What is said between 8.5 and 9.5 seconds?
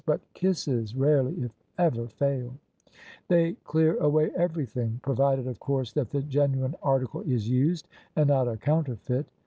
counterfeit.